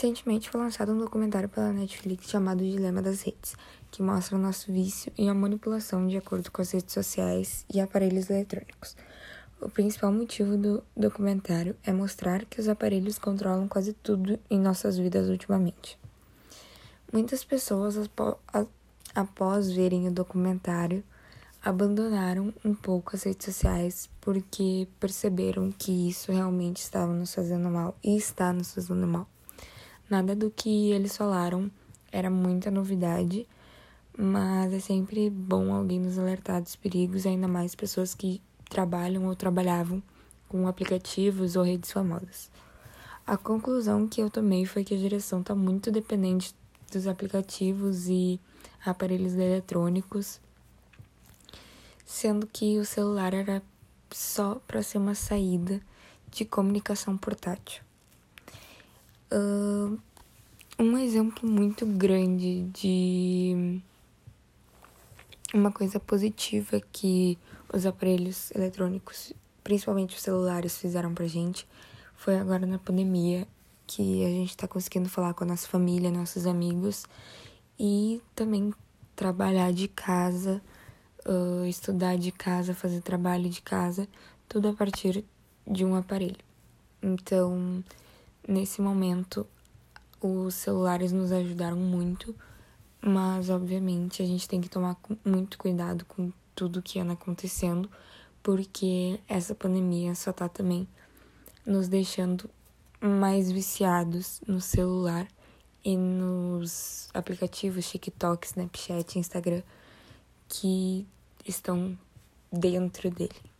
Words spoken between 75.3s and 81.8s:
com a nossa família, nossos amigos e também trabalhar de casa uh,